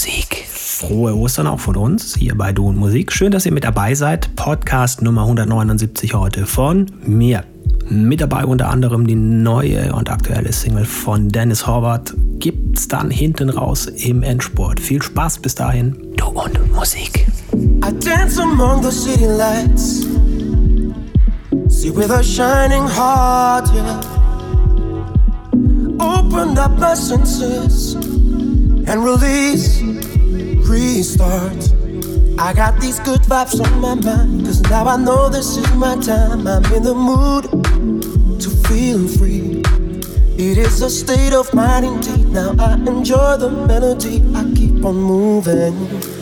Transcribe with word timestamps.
Musik. 0.00 0.46
Frohe 0.48 1.14
Ostern 1.14 1.46
auch 1.46 1.60
von 1.60 1.76
uns 1.76 2.16
hier 2.16 2.34
bei 2.34 2.52
Du 2.52 2.68
und 2.68 2.78
Musik. 2.78 3.12
Schön, 3.12 3.32
dass 3.32 3.44
ihr 3.44 3.52
mit 3.52 3.64
dabei 3.64 3.94
seid. 3.94 4.34
Podcast 4.34 5.02
Nummer 5.02 5.24
179 5.24 6.14
heute 6.14 6.46
von 6.46 6.86
mir. 7.04 7.44
Mit 7.90 8.22
dabei 8.22 8.46
unter 8.46 8.70
anderem 8.70 9.06
die 9.06 9.14
neue 9.14 9.92
und 9.92 10.08
aktuelle 10.08 10.54
Single 10.54 10.86
von 10.86 11.28
Dennis 11.28 11.66
Horvath. 11.66 12.14
Gibt's 12.38 12.88
dann 12.88 13.10
hinten 13.10 13.50
raus 13.50 13.88
im 13.88 14.22
Endsport. 14.22 14.80
Viel 14.80 15.02
Spaß 15.02 15.40
bis 15.40 15.54
dahin. 15.54 15.94
Du 16.16 16.28
und 16.28 16.72
Musik. 16.74 17.26
I 17.52 17.92
dance 18.02 18.40
among 18.40 18.82
the 18.82 18.90
city 18.90 19.26
lights. 19.26 20.06
See 21.68 21.90
with 21.94 22.10
a 22.10 22.22
shining 22.22 22.88
heart, 22.88 23.68
yeah. 23.74 24.00
Opened 25.98 26.58
up 26.58 26.78
my 26.78 26.94
senses 26.94 28.09
and 28.90 29.04
release, 29.04 29.80
restart. 30.68 31.56
I 32.40 32.52
got 32.52 32.80
these 32.80 32.98
good 33.00 33.20
vibes 33.20 33.64
on 33.64 33.80
my 33.80 33.94
mind, 33.94 34.46
cause 34.46 34.60
now 34.62 34.86
I 34.86 34.96
know 34.96 35.28
this 35.28 35.56
is 35.56 35.74
my 35.74 35.94
time. 36.00 36.44
I'm 36.48 36.64
in 36.72 36.82
the 36.82 36.94
mood 36.94 37.44
to 38.40 38.50
feel 38.68 39.06
free. 39.06 39.62
It 40.36 40.58
is 40.58 40.82
a 40.82 40.90
state 40.90 41.32
of 41.32 41.54
mind 41.54 41.86
indeed. 41.86 42.30
Now 42.30 42.56
I 42.58 42.74
enjoy 42.74 43.36
the 43.36 43.50
melody, 43.50 44.24
I 44.34 44.42
keep 44.56 44.84
on 44.84 44.96
moving. 44.96 46.19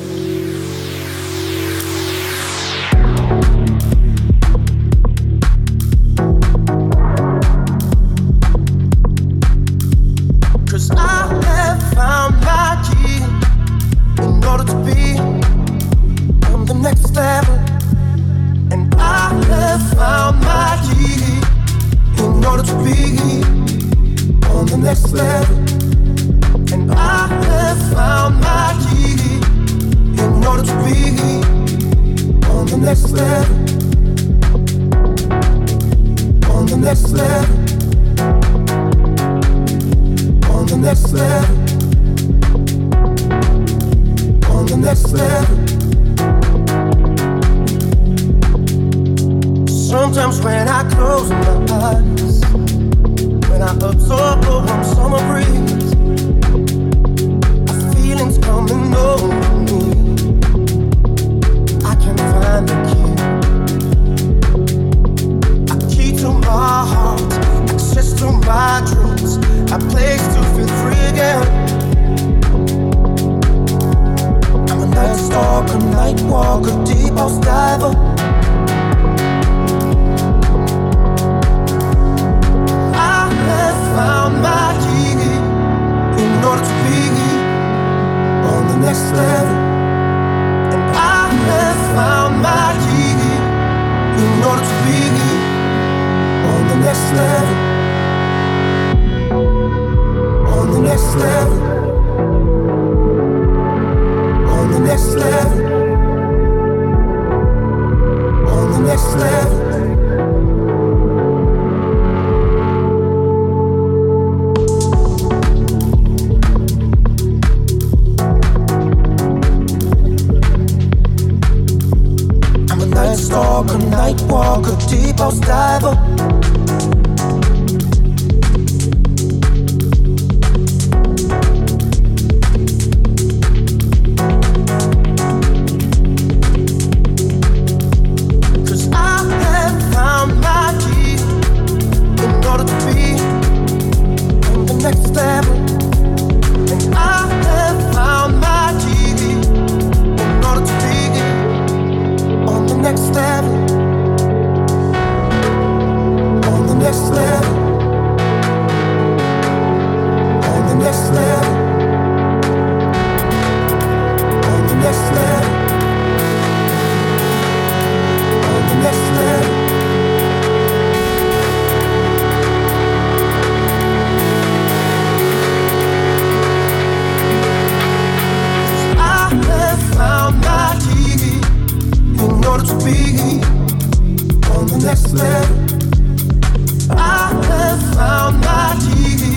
I 186.91 187.32
have 187.49 187.94
found 187.94 188.41
my 188.41 188.76
key 188.81 189.37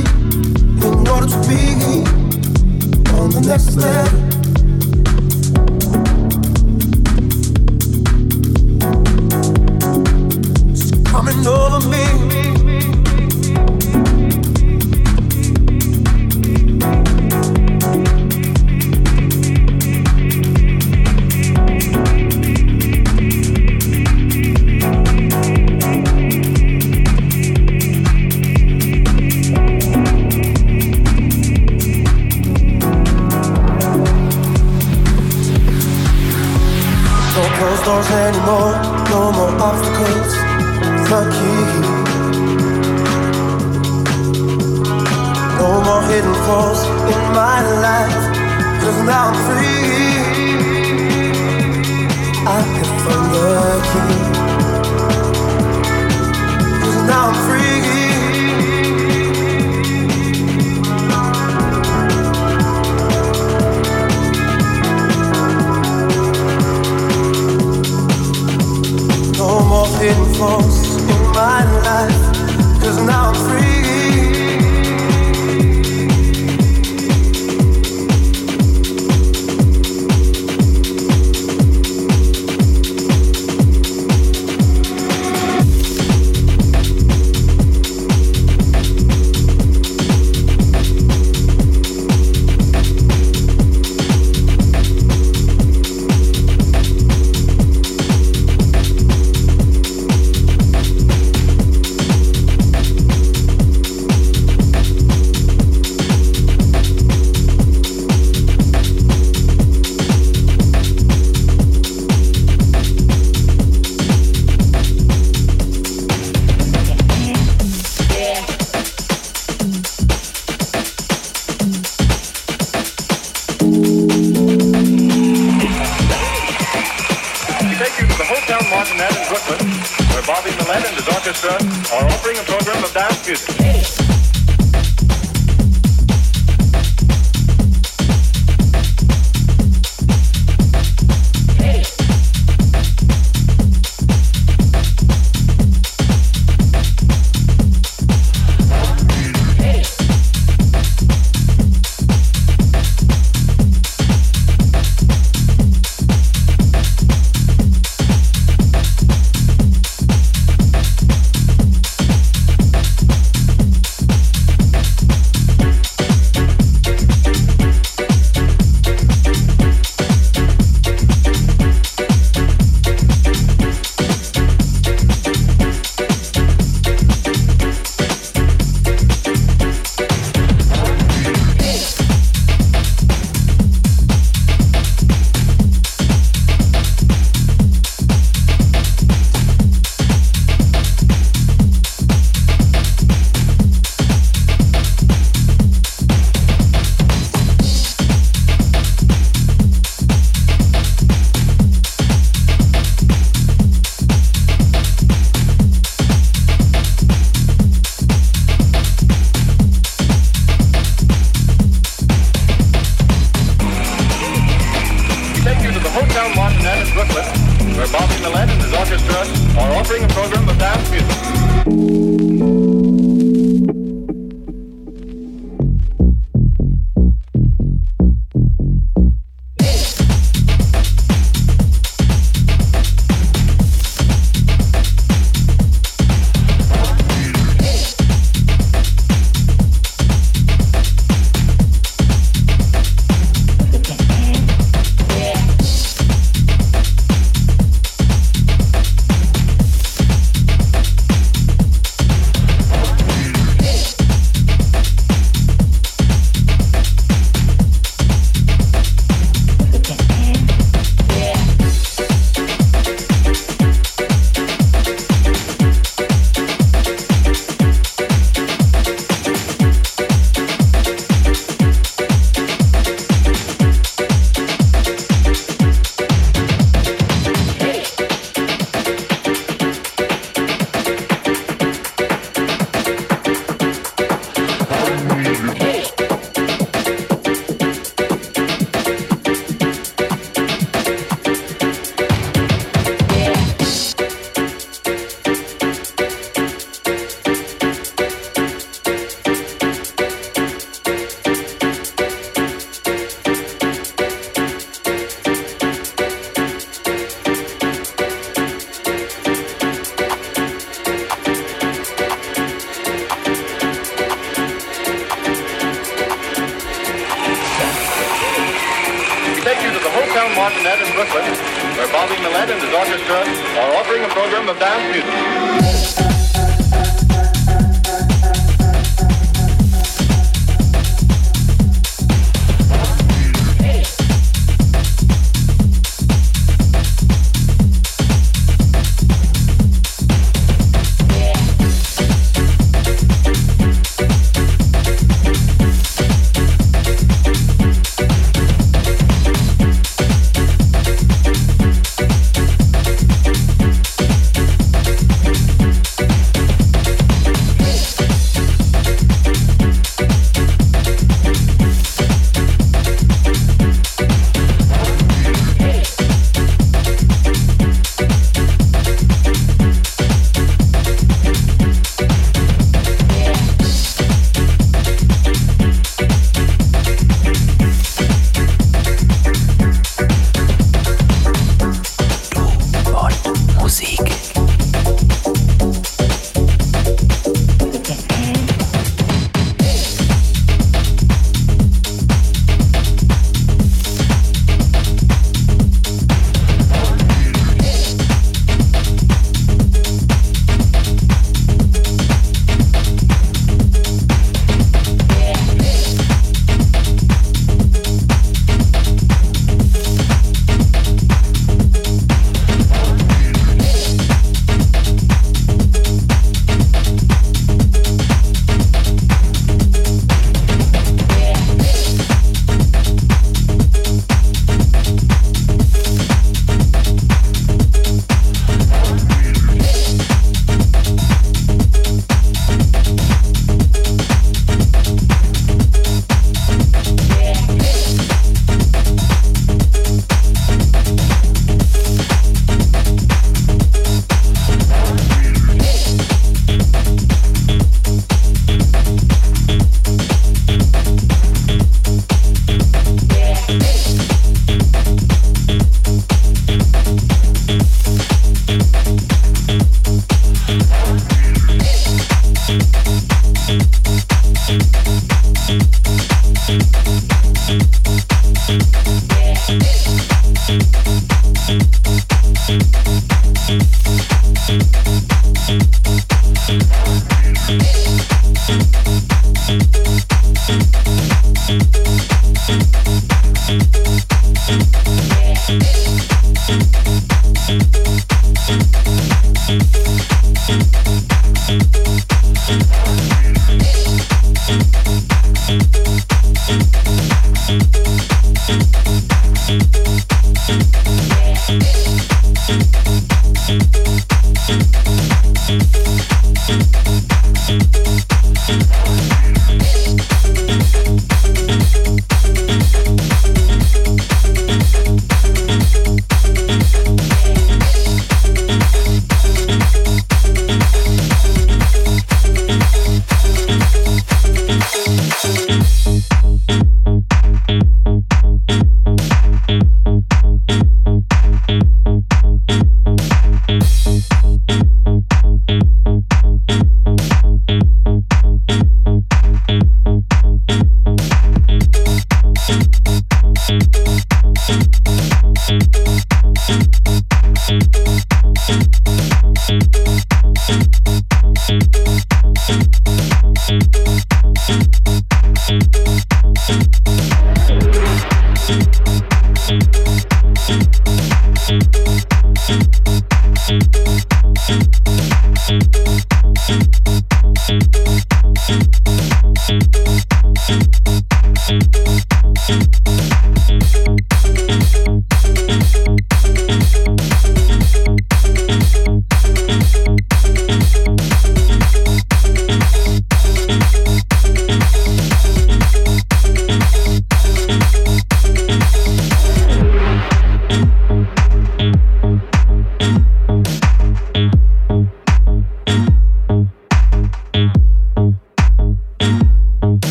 in 0.88 1.08
order 1.08 1.28
to 1.28 1.40
be 1.48 2.04
on 3.20 3.30
the 3.32 3.42
next 3.46 3.76
level. 3.76 4.31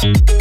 Thank 0.00 0.39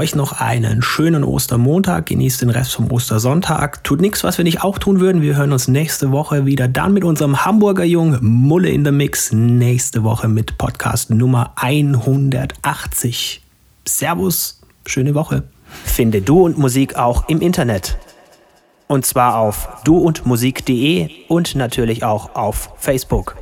euch 0.00 0.14
noch 0.14 0.32
einen 0.32 0.80
schönen 0.80 1.24
Ostermontag. 1.24 2.06
Genießt 2.06 2.40
den 2.40 2.48
Rest 2.48 2.72
vom 2.72 2.90
Ostersonntag. 2.90 3.84
Tut 3.84 4.00
nichts, 4.00 4.24
was 4.24 4.38
wir 4.38 4.44
nicht 4.44 4.62
auch 4.62 4.78
tun 4.78 4.98
würden. 4.98 5.20
Wir 5.20 5.36
hören 5.36 5.52
uns 5.52 5.68
nächste 5.68 6.10
Woche 6.10 6.46
wieder. 6.46 6.68
Dann 6.68 6.94
mit 6.94 7.04
unserem 7.04 7.44
Hamburger 7.44 7.84
Jung 7.84 8.16
Mulle 8.22 8.70
in 8.70 8.82
the 8.82 8.92
Mix. 8.92 9.30
Nächste 9.30 10.02
Woche 10.02 10.26
mit 10.26 10.56
Podcast 10.56 11.10
Nummer 11.10 11.52
180. 11.56 13.42
Servus, 13.86 14.62
schöne 14.86 15.14
Woche. 15.14 15.42
Finde 15.84 16.22
Du 16.22 16.46
und 16.46 16.56
Musik 16.56 16.96
auch 16.96 17.28
im 17.28 17.42
Internet. 17.42 17.98
Und 18.86 19.04
zwar 19.04 19.36
auf 19.36 19.68
duundmusik.de 19.84 21.10
und 21.28 21.54
natürlich 21.56 22.04
auch 22.04 22.34
auf 22.34 22.70
Facebook. 22.78 23.36